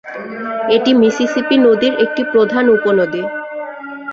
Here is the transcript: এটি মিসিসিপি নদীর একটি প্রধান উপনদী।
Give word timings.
এটি 0.69 0.91
মিসিসিপি 0.93 1.55
নদীর 1.57 1.93
একটি 2.05 2.21
প্রধান 2.33 2.65
উপনদী। 2.69 3.23